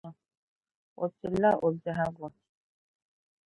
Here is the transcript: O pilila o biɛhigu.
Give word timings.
O 1.03 1.05
pilila 1.17 1.51
o 1.65 1.67
biɛhigu. 1.81 2.27